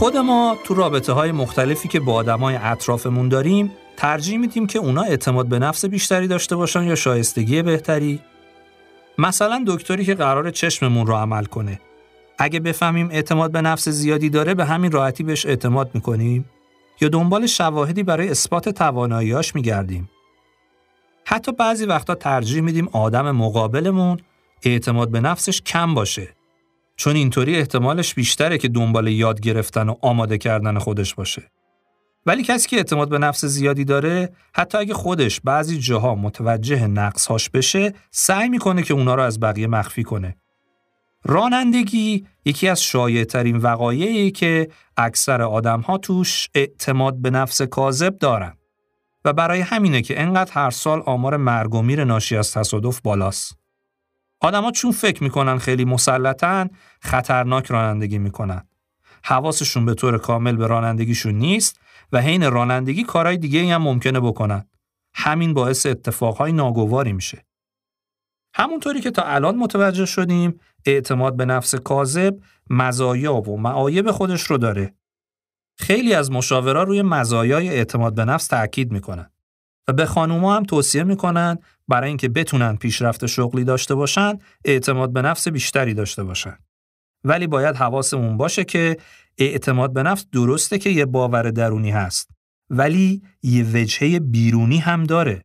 [0.00, 5.02] خود ما تو رابطه های مختلفی که با آدمای اطرافمون داریم ترجیح میدیم که اونا
[5.02, 8.20] اعتماد به نفس بیشتری داشته باشن یا شایستگی بهتری.
[9.18, 11.80] مثلا دکتری که قرار چشممون رو عمل کنه.
[12.38, 16.44] اگه بفهمیم اعتماد به نفس زیادی داره به همین راحتی بهش اعتماد می‌کنیم
[17.00, 20.10] یا دنبال شواهدی برای اثبات تواناییاش میگردیم.
[21.24, 24.18] حتی بعضی وقتا ترجیح میدیم آدم مقابلمون
[24.62, 26.39] اعتماد به نفسش کم باشه.
[27.00, 31.42] چون اینطوری احتمالش بیشتره که دنبال یاد گرفتن و آماده کردن خودش باشه.
[32.26, 37.50] ولی کسی که اعتماد به نفس زیادی داره حتی اگه خودش بعضی جاها متوجه نقصهاش
[37.50, 40.36] بشه سعی می‌کنه که اونا رو از بقیه مخفی کنه.
[41.24, 48.54] رانندگی یکی از شایعترین وقایعی که اکثر آدمها توش اعتماد به نفس کاذب دارن
[49.24, 53.59] و برای همینه که انقدر هر سال آمار مرگ و میر ناشی از تصادف بالاست.
[54.40, 58.66] آدما چون فکر می‌کنن خیلی مسلطن خطرناک رانندگی می‌کنن.
[59.24, 61.80] حواسشون به طور کامل به رانندگیشون نیست
[62.12, 64.64] و حین رانندگی کارهای دیگه هم ممکنه بکنن.
[65.14, 67.44] همین باعث اتفاقهای ناگواری میشه.
[68.54, 72.36] همونطوری که تا الان متوجه شدیم اعتماد به نفس کاذب
[72.70, 74.94] مزایا و معایب خودش رو داره.
[75.78, 79.30] خیلی از مشاورا روی مزایای اعتماد به نفس تاکید می‌کنن.
[79.88, 81.58] و به خانوما هم توصیه می‌کنن
[81.90, 86.58] برای اینکه بتونن پیشرفت شغلی داشته باشن اعتماد به نفس بیشتری داشته باشن.
[87.24, 88.96] ولی باید حواسمون باشه که
[89.38, 92.30] اعتماد به نفس درسته که یه باور درونی هست
[92.70, 95.42] ولی یه وجهه بیرونی هم داره.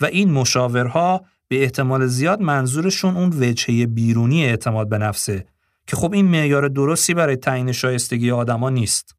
[0.00, 5.46] و این مشاورها به احتمال زیاد منظورشون اون وجهه بیرونی اعتماد به نفسه
[5.86, 9.14] که خب این معیار درستی برای تعیین شایستگی آدما نیست.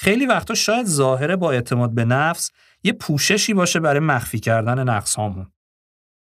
[0.00, 2.50] خیلی وقتا شاید ظاهره با اعتماد به نفس
[2.82, 5.46] یه پوششی باشه برای مخفی کردن نقص هامون.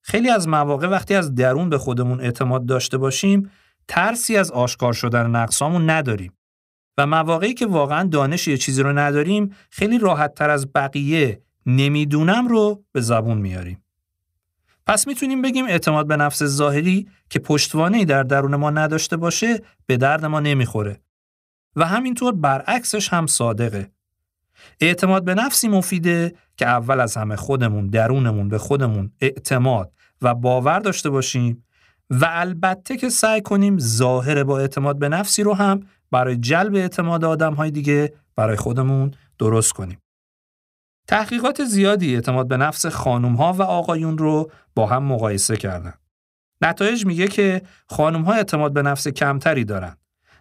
[0.02, 3.52] خیلی از مواقع وقتی از درون به خودمون اعتماد داشته باشیم
[3.88, 6.34] ترسی از آشکار شدن نقصامون نداریم
[6.98, 12.48] و مواقعی که واقعا دانش یه چیزی رو نداریم خیلی راحت تر از بقیه نمی‌دونم
[12.48, 13.84] رو به زبون میاریم.
[14.88, 19.98] پس می‌تونیم بگیم اعتماد به نفس ظاهری که پشتوانه در درون ما نداشته باشه به
[19.98, 21.02] درد ما نمی‌خوره.
[21.76, 23.92] و همینطور برعکسش هم صادقه.
[24.80, 30.80] اعتماد به نفسی مفیده که اول از همه خودمون درونمون به خودمون اعتماد و باور
[30.80, 31.66] داشته باشیم
[32.10, 35.80] و البته که سعی کنیم ظاهر با اعتماد به نفسی رو هم
[36.12, 40.02] برای جلب اعتماد آدم های دیگه برای خودمون درست کنیم.
[41.08, 45.94] تحقیقات زیادی اعتماد به نفس خانم ها و آقایون رو با هم مقایسه کردن.
[46.62, 49.96] نتایج میگه که خانم ها اعتماد به نفس کمتری دارن.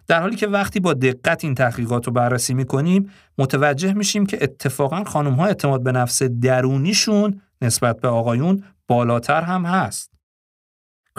[0.09, 5.03] در حالی که وقتی با دقت این تحقیقات رو بررسی می‌کنیم متوجه میشیم که اتفاقا
[5.03, 10.11] خانم ها اعتماد به نفس درونیشون نسبت به آقایون بالاتر هم هست.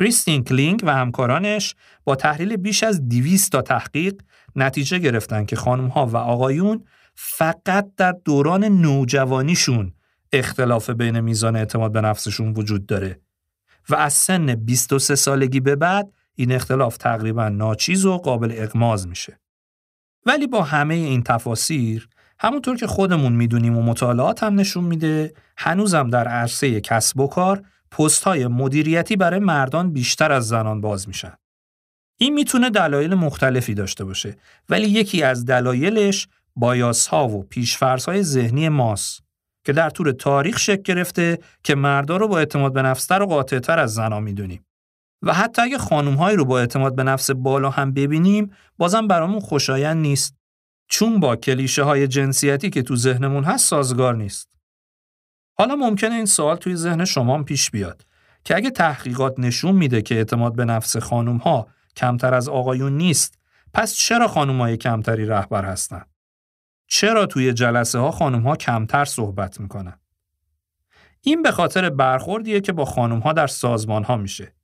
[0.00, 1.74] کریستین کلینگ و همکارانش
[2.04, 4.22] با تحلیل بیش از 200 تا تحقیق
[4.56, 9.92] نتیجه گرفتن که خانم ها و آقایون فقط در دوران نوجوانیشون
[10.32, 13.20] اختلاف بین میزان اعتماد به نفسشون وجود داره
[13.88, 19.40] و از سن 23 سالگی به بعد این اختلاف تقریبا ناچیز و قابل اقماز میشه.
[20.26, 26.10] ولی با همه این تفاسیر همونطور که خودمون می‌دونیم و مطالعات هم نشون میده هنوزم
[26.10, 31.32] در عرصه کسب و کار پست های مدیریتی برای مردان بیشتر از زنان باز میشن.
[32.18, 34.36] این می‌تونه دلایل مختلفی داشته باشه
[34.68, 39.22] ولی یکی از دلایلش بایاس ها و پیشفرس های ذهنی ماست
[39.64, 43.78] که در طول تاریخ شکل گرفته که مردا رو با اعتماد به نفستر و قاطعتر
[43.78, 44.64] از زنا می‌دونیم.
[45.22, 49.96] و حتی اگه خانومهایی رو با اعتماد به نفس بالا هم ببینیم بازم برامون خوشایند
[49.96, 50.36] نیست
[50.88, 54.50] چون با کلیشه های جنسیتی که تو ذهنمون هست سازگار نیست.
[55.58, 58.06] حالا ممکنه این سوال توی ذهن شما پیش بیاد
[58.44, 63.38] که اگه تحقیقات نشون میده که اعتماد به نفس خانوم ها کمتر از آقایون نیست
[63.74, 66.04] پس چرا خانوم های کمتری رهبر هستن؟
[66.86, 70.00] چرا توی جلسه ها خانوم ها کمتر صحبت می‌کنن؟
[71.20, 74.54] این به خاطر برخوردیه که با خانوم ها در سازمان ها میشه.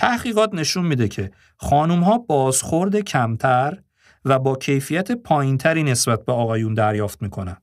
[0.00, 3.78] تحقیقات نشون میده که خانوم ها بازخورد کمتر
[4.24, 7.56] و با کیفیت پایینتری نسبت به آقایون دریافت می‌کنن.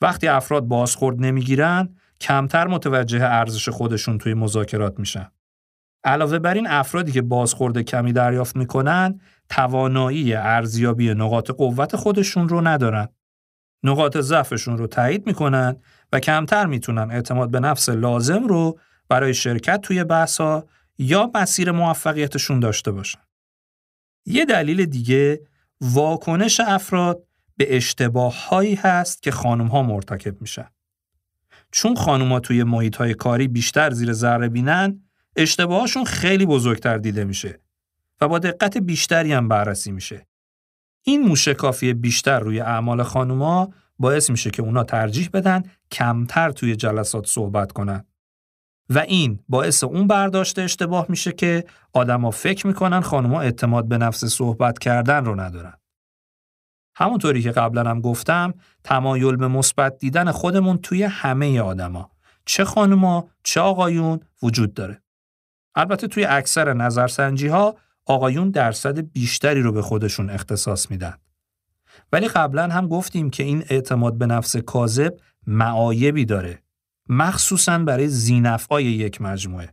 [0.00, 5.30] وقتی افراد بازخورد نمی‌گیرن، کمتر متوجه ارزش خودشون توی مذاکرات میشن.
[6.04, 12.60] علاوه بر این افرادی که بازخورد کمی دریافت می‌کنن، توانایی ارزیابی نقاط قوت خودشون رو
[12.60, 13.08] ندارن.
[13.82, 15.76] نقاط ضعفشون رو تایید می‌کنن
[16.12, 20.64] و کمتر می‌تونن اعتماد به نفس لازم رو برای شرکت توی بحثا
[20.98, 23.20] یا مسیر موفقیتشون داشته باشن.
[24.26, 25.40] یه دلیل دیگه
[25.80, 27.22] واکنش افراد
[27.56, 30.68] به اشتباه هایی هست که خانم ها مرتکب میشن.
[31.72, 35.02] چون خانم ها توی محیط های کاری بیشتر زیر ذره بینن،
[35.36, 37.60] اشتباهاشون خیلی بزرگتر دیده میشه
[38.20, 40.26] و با دقت بیشتری هم بررسی میشه.
[41.02, 47.26] این موشکافی بیشتر روی اعمال خانوما باعث میشه که اونا ترجیح بدن کمتر توی جلسات
[47.26, 48.04] صحبت کنن.
[48.90, 54.24] و این باعث اون برداشت اشتباه میشه که آدما فکر می‌کنن خانوما اعتماد به نفس
[54.24, 55.74] صحبت کردن رو ندارن.
[56.96, 62.10] همونطوری که قبلا هم گفتم تمایل به مثبت دیدن خودمون توی همه آدما
[62.44, 65.02] چه خانوما چه آقایون وجود داره.
[65.74, 71.14] البته توی اکثر نظرسنجی ها آقایون درصد بیشتری رو به خودشون اختصاص میدن.
[72.12, 75.14] ولی قبلا هم گفتیم که این اعتماد به نفس کاذب
[75.46, 76.62] معایبی داره
[77.08, 79.72] مخصوصا برای زینفعای یک مجموعه.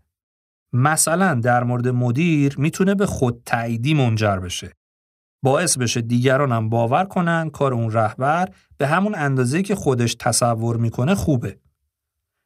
[0.73, 4.71] مثلا در مورد مدیر می‌تونه به خود تاییدی منجر بشه.
[5.43, 11.15] باعث بشه دیگرانم باور کنن کار اون رهبر به همون اندازه که خودش تصور می‌کنه
[11.15, 11.59] خوبه.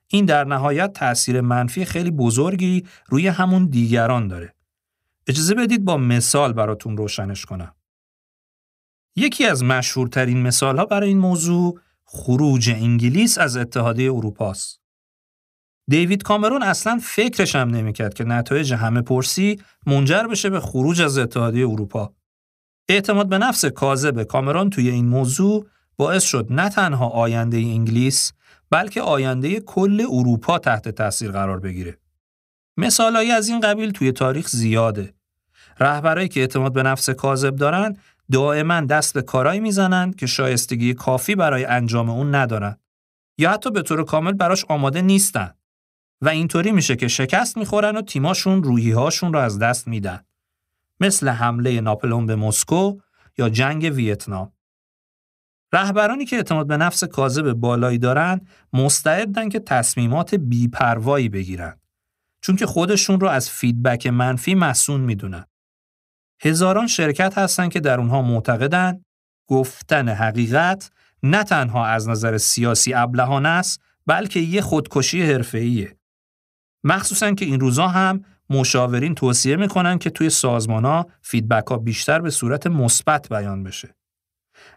[0.08, 4.54] این در نهایت تأثیر منفی خیلی بزرگی روی همون دیگران داره.
[5.28, 7.76] اجازه بدید با مثال براتون روشنش کنم.
[9.16, 14.82] یکی از مشهورترین مثال ها برای این موضوع خروج انگلیس از اتحادیه اروپا است.
[15.90, 21.18] دیوید کامرون اصلا فکرش هم نمی‌کرد که نتایج همه پرسی منجر بشه به خروج از
[21.18, 22.14] اتحادیه اروپا.
[22.90, 25.66] اعتماد به نفس کاذب کامرون توی این موضوع
[25.98, 28.34] باعث شد نه تنها آینده انگلیس
[28.70, 31.98] بلکه آینده کل اروپا تحت تاثیر قرار بگیره.
[32.78, 35.14] مثالایی از این قبیل توی تاریخ زیاده.
[35.80, 37.98] رهبرایی که اعتماد به نفس کاذب دارن
[38.32, 42.78] دائما دست به کارایی می‌زنند که شایستگی کافی برای انجام اون ندارن.
[43.38, 45.54] یا حتی به طور کامل براش آماده نیستن.
[46.22, 50.24] و اینطوری میشه که شکست می‌خورن و تیماشون روحیهاشون رو از دست میدن.
[51.00, 53.00] مثل حمله ناپلئون به مسکو
[53.38, 54.54] یا جنگ ویتنام.
[55.74, 58.42] رهبرانی که اعتماد به نفس کاذب بالایی دارن
[58.74, 61.80] مستعدن که تصمیمات بیپروایی بگیرن.
[62.42, 65.46] چون که خودشون رو از فیدبک منفی مسئول می‌دونن.
[66.42, 69.06] هزاران شرکت هستند که در اونها معتقدند
[69.48, 70.92] گفتن حقیقت
[71.24, 75.98] نه تنها از نظر سیاسی ابلهانه است بلکه یه خودکشی حرفه‌ایه.
[76.84, 82.20] مخصوصا که این روزا هم مشاورین توصیه می‌کنن که توی سازمان ها فیدبک ها بیشتر
[82.20, 83.96] به صورت مثبت بیان بشه.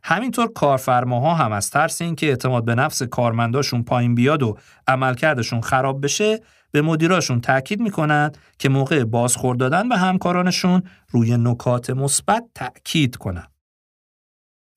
[0.05, 6.05] همینطور کارفرماها هم از ترس اینکه اعتماد به نفس کارمنداشون پایین بیاد و عملکردشون خراب
[6.05, 6.41] بشه
[6.73, 13.47] به مدیراشون تاکید می‌کنند که موقع بازخورد دادن به همکارانشون روی نکات مثبت تاکید کنن.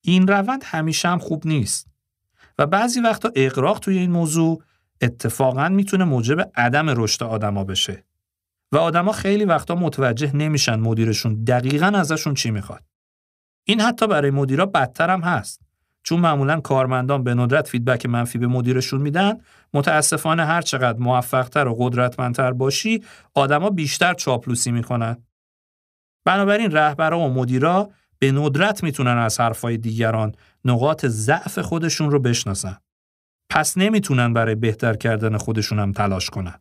[0.00, 1.86] این روند همیشه هم خوب نیست
[2.58, 4.62] و بعضی وقتا اقراق توی این موضوع
[5.00, 8.04] اتفاقا می‌تونه موجب عدم رشد آدما بشه
[8.72, 12.82] و آدما خیلی وقتا متوجه نمیشن مدیرشون دقیقا ازشون چی می‌خواد.
[13.64, 15.63] این حتی برای مدیرا بدتر هم هست.
[16.04, 19.40] چون معمولا کارمندان به ندرت فیدبک منفی به مدیرشون میدن
[19.74, 25.16] متاسفانه هر چقدر موفقتر و قدرتمندتر باشی آدما بیشتر چاپلوسی می‌کنن.
[26.24, 30.34] بنابراین رهبرا و مدیرا به ندرت می‌تونن از حرفای دیگران
[30.64, 32.76] نقاط ضعف خودشون رو بشناسن.
[33.50, 36.60] پس نمی‌تونن برای بهتر کردن خودشون هم تلاش کنن.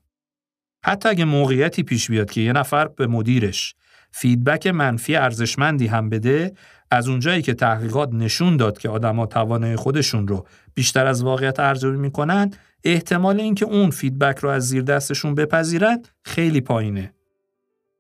[0.86, 3.76] حتی اگه موقعیتی پیش بیاد که یه نفر به مدیرش
[4.16, 6.54] feedback منفی ارزشمندی هم بده
[6.92, 11.98] از اونجایی که تحقیقات نشون داد که آدما توانایی خودشون رو بیشتر از واقعیت ارزیابی
[11.98, 12.52] می‌کنن
[12.84, 17.14] احتمال اینکه اون feedback رو از زیر دستشون بپذیرن خیلی پایینه.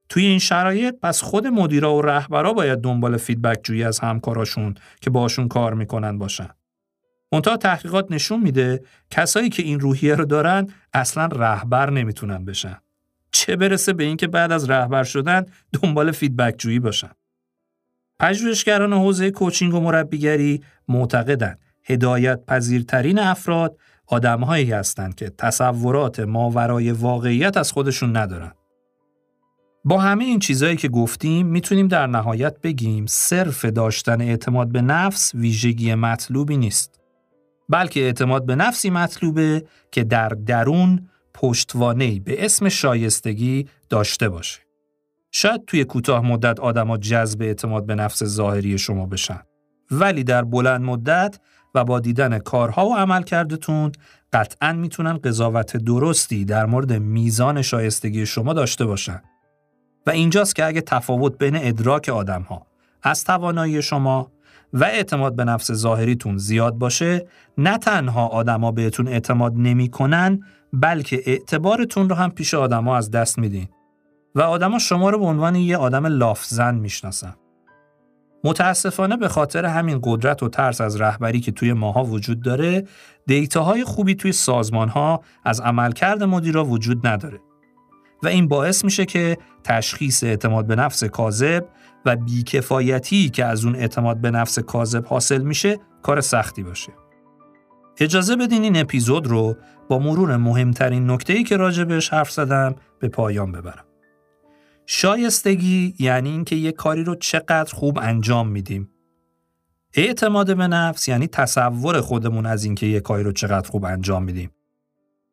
[0.09, 5.09] توی این شرایط پس خود مدیرا و رهبرا باید دنبال feedback جویی از همکاراشون که
[5.09, 6.49] باشون کار می‌کنن باشن.
[7.32, 12.78] منتها تحقیقات نشون میده کسایی که این روحیه رو دارن اصلا رهبر نمی‌تونن بشن.
[13.34, 17.12] چه برسه به اینکه بعد از رهبر شدن دنبال feedback جویی باشن
[18.20, 23.78] پژوهشگران حوزه coaching و مربیگری معتقدند هدایت پذیرترین افراد
[24.08, 28.52] آدمهایی هستند که تصورات ماورای واقعیت از خودشون ندارن.
[29.86, 35.36] با همه این چیزهایی که گفتیم می‌تونیم در نهایت بگیم صرف داشتن اعتماد به نفس
[35.36, 37.00] ویژگی مطلوبی نیست.
[37.70, 44.60] بلکه اعتماد به نفسی مطلوبه که در درون پشتوانه‌ای به اسم شایستگی داشته باشه.
[45.32, 49.42] شاید توی کوتاه مدت آدما جذب اعتماد به نفس ظاهری شما بشن.
[49.92, 51.40] ولی در بلند مدت
[51.76, 53.92] و با دیدن کارها و عملکردتون
[54.34, 59.22] قطعا می‌تونن قضاوت درستی در مورد میزان شایستگی شما داشته باشن.
[60.08, 62.68] و اینجاست که اگه تفاوت بین ادراک آدمها
[63.04, 64.32] از توانایی شما
[64.74, 67.28] و اعتماد به نفس ظاهریتون زیاد باشه
[67.58, 70.40] نه تنها آدما بهتون اعتماد نمی‌کنن
[70.74, 73.68] بلکه اعتبارتون رو هم پیش آدما از دست میدین
[74.36, 77.36] و آدما شما رو به عنوان یه آدم لافزن می‌شناسن.
[78.44, 82.88] متاسفانه به خاطر همین قدرت و ترس از رهبری که توی ماها وجود داره،
[83.26, 87.40] دیتاهای خوبی توی سازمان ها از عملکرد مدیرا وجود نداره.
[88.24, 91.66] و این باعث میشه که تشخیص اعتماد به نفس کاذب
[92.06, 97.03] و بیکفایتی که از اون اعتماد به نفس کاذب حاصل میشه کار سختی باشه.
[97.98, 99.58] اجازه بدین این اپیزود رو
[99.89, 103.86] با مرور مهمترین نکته‌ای که راجبش حرف زدم به پایان ببرم.
[104.86, 108.89] شایستگی یعنی اینکه یه کاری رو چقدر خوب انجام میدیم.
[109.94, 114.52] اعتماد به نفس یعنی تصور خودمون از اینکه یه کاری رو چقدر خوب انجام میدیم.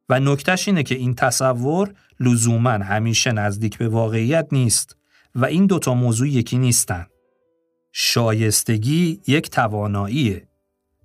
[0.08, 4.96] و نکتش اینه که این تصور لزوما همیشه نزدیک به واقعیت نیست
[5.34, 7.06] و این دوتا موضوع یکی نیستن.
[7.92, 10.48] شایستگی یک تواناییه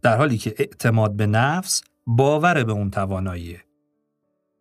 [0.06, 3.62] در حالی که اعتماد به نفس باور به اون تواناییه.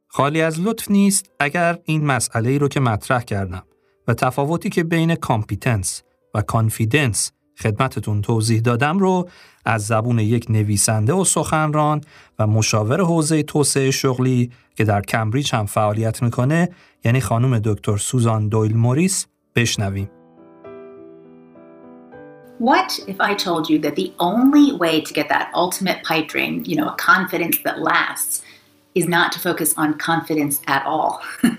[0.06, 3.62] خالی از لطف نیست اگر این مسئله ای رو که مطرح کردم
[4.08, 6.02] و تفاوتی که بین competence
[6.34, 7.32] و confidence
[7.62, 9.28] خدمتتون توضیح دادم رو
[9.64, 12.00] از زبون یک نویسنده و سخنران
[12.38, 16.68] و مشاور حوزه توسعه شغلی که در کمبریج هم فعالیت می‌کنه
[17.04, 19.26] یعنی خانم دکتر سوزان دویل موریس
[19.56, 20.10] بشنویم.
[22.64, 26.62] What if I told you that the only way to get that ultimate pipe dream,
[26.64, 28.40] you know, a confidence that lasts,
[28.94, 31.20] is not to focus on confidence at all?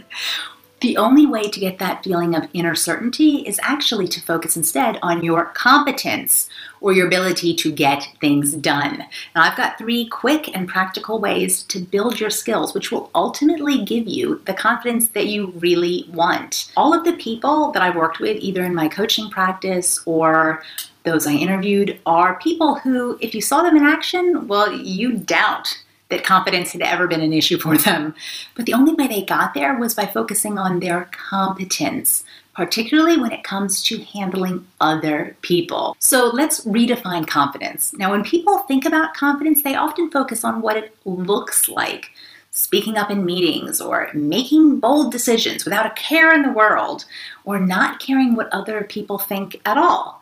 [0.81, 4.99] The only way to get that feeling of inner certainty is actually to focus instead
[5.01, 6.47] on your competence
[6.81, 8.99] or your ability to get things done.
[9.33, 13.83] Now, I've got three quick and practical ways to build your skills, which will ultimately
[13.83, 16.71] give you the confidence that you really want.
[16.77, 20.61] All of the people that I've worked with, either in my coaching practice or
[21.05, 25.77] those I interviewed, are people who, if you saw them in action, well, you doubt
[26.09, 28.13] that confidence had ever been an issue for them.
[28.55, 33.31] But the only way they got there was by focusing on their competence, particularly when
[33.31, 35.95] it comes to handling other people.
[35.99, 37.93] So let's redefine confidence.
[37.93, 42.11] Now, when people think about confidence, they often focus on what it looks like.
[42.51, 47.03] Speaking up in meetings, or making bold decisions without a care in the world,
[47.43, 50.21] or not caring what other people think at all.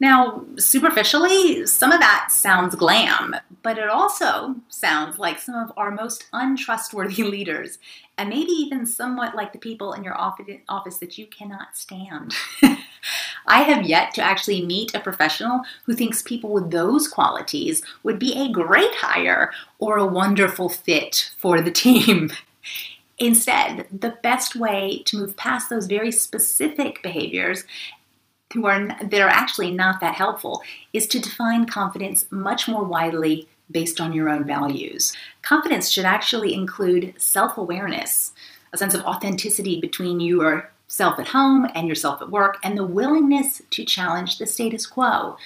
[0.00, 5.90] Now, superficially, some of that sounds glam, but it also sounds like some of our
[5.90, 7.78] most untrustworthy leaders
[8.18, 12.34] and maybe even somewhat like the people in your office that you cannot stand.
[13.46, 18.18] I have yet to actually meet a professional who thinks people with those qualities would
[18.18, 22.30] be a great hire or a wonderful fit for the team.
[23.18, 27.64] Instead, the best way to move past those very specific behaviors
[28.52, 33.48] who are that are actually not that helpful is to define confidence much more widely
[33.70, 35.14] based on your own values.
[35.42, 38.32] Confidence should actually include self-awareness,
[38.72, 42.84] a sense of authenticity between your self at home and yourself at work, and the
[42.84, 45.36] willingness to challenge the status quo.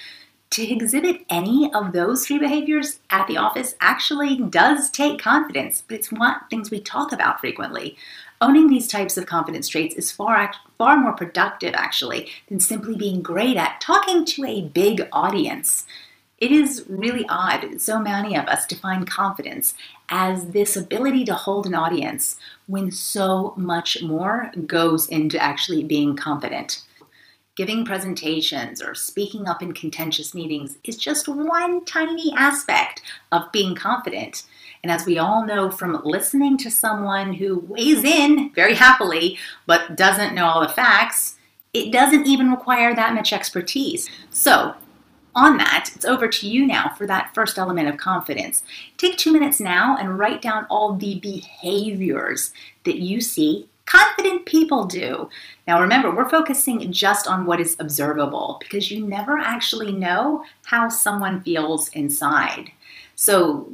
[0.51, 5.97] To exhibit any of those three behaviors at the office actually does take confidence, but
[5.97, 7.97] it's not things we talk about frequently.
[8.41, 13.20] Owning these types of confidence traits is far, far more productive, actually, than simply being
[13.20, 15.84] great at talking to a big audience.
[16.39, 19.74] It is really odd, so many of us define confidence
[20.09, 22.36] as this ability to hold an audience
[22.68, 26.84] when so much more goes into actually being confident.
[27.57, 33.74] Giving presentations or speaking up in contentious meetings is just one tiny aspect of being
[33.74, 34.45] confident.
[34.83, 39.97] And as we all know from listening to someone who weighs in very happily but
[39.97, 41.37] doesn't know all the facts,
[41.74, 44.09] it doesn't even require that much expertise.
[44.31, 44.74] So,
[45.35, 48.64] on that, it's over to you now for that first element of confidence.
[48.97, 52.53] Take two minutes now and write down all the behaviors
[52.85, 55.31] that you see confident people do.
[55.66, 60.89] Now, remember, we're focusing just on what is observable because you never actually know how
[60.91, 62.70] someone feels inside.
[63.14, 63.72] So,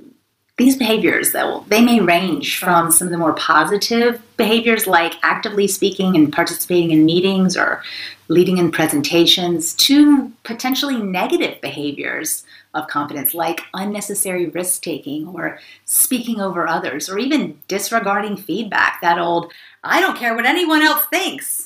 [0.57, 5.66] these behaviors, though, they may range from some of the more positive behaviors like actively
[5.66, 7.82] speaking and participating in meetings or
[8.28, 16.40] leading in presentations to potentially negative behaviors of confidence like unnecessary risk taking or speaking
[16.40, 19.00] over others or even disregarding feedback.
[19.00, 19.52] That old,
[19.82, 21.63] I don't care what anyone else thinks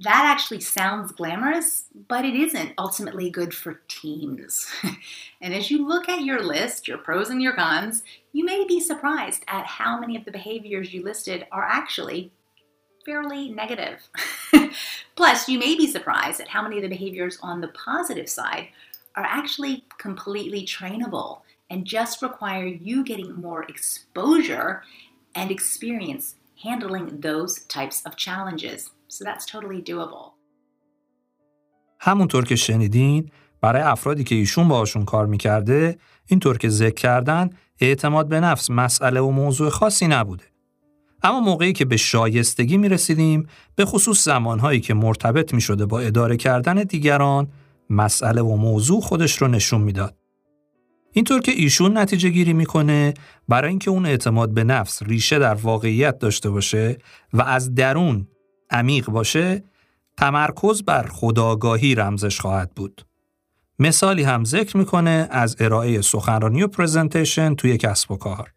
[0.00, 4.66] that actually sounds glamorous, but it isn't ultimately good for teams.
[5.40, 8.78] and as you look at your list, your pros and your cons, you may be
[8.78, 12.30] surprised at how many of the behaviors you listed are actually
[13.06, 14.06] fairly negative.
[15.16, 18.68] Plus, you may be surprised at how many of the behaviors on the positive side
[19.14, 21.40] are actually completely trainable
[21.70, 24.82] and just require you getting more exposure
[25.34, 28.90] and experience handling those types of challenges.
[29.08, 30.36] So that's totally doable.
[32.00, 33.30] همونطور که شنیدین
[33.60, 37.50] برای افرادی که ایشون باشون کار می‌کرده اینطور که ذکر کردن
[37.80, 40.44] اعتماد به نفس مسئله و موضوع خاصی نبوده.
[41.22, 46.00] اما موقعی که به شایستگی می رسیدیم به خصوص زمانهایی که مرتبط می شده با
[46.00, 47.48] اداره کردن دیگران
[47.90, 50.16] مسئله و موضوع خودش رو نشون می‌داد.
[51.12, 53.14] اینطور که ایشون نتیجه گیری می‌کنه
[53.48, 56.98] برای اینکه اون اعتماد به نفس ریشه در واقعیت داشته باشه
[57.32, 58.28] و از درون
[58.70, 59.62] عمیق باشه
[60.16, 63.06] تمرکز بر خداگاهی رمزش خواهد بود.
[63.78, 68.52] مثالی هم ذکر می‌کنه از ارائه سخنرانی و پرزنتیشن توی کسب و کار.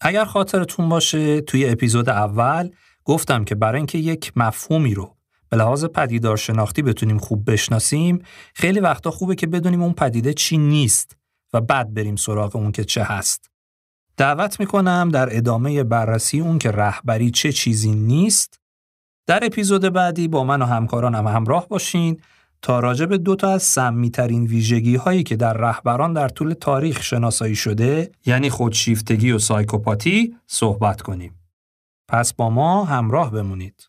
[0.00, 2.70] اگر خاطرتون باشه توی اپیزود اول
[3.04, 5.16] گفتم که برای اینکه یک مفهومی رو
[5.48, 8.22] به لحاظ پدیدار شناختی بتونیم خوب بشناسیم
[8.54, 11.16] خیلی وقتا خوبه که بدونیم اون پدیده چی نیست
[11.52, 13.50] و بعد بریم سراغ اون که چه هست.
[14.16, 18.57] دعوت می‌کنم در ادامه بررسی اون که رهبری چه چیزی نیست
[19.28, 22.20] در اپیزود بعدی با من و همکارانم همراه باشین
[22.62, 27.02] تا راجع به دو تا از سمیترین ویژگی هایی که در رهبران در طول تاریخ
[27.02, 31.34] شناسایی شده یعنی خودشیفتگی و سایکوپاتی صحبت کنیم.
[32.08, 33.88] پس با ما همراه بمونید.